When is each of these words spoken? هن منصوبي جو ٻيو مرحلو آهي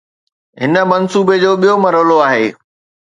هن 0.61 0.73
منصوبي 0.91 1.35
جو 1.43 1.51
ٻيو 1.61 1.75
مرحلو 1.85 2.17
آهي 2.27 2.45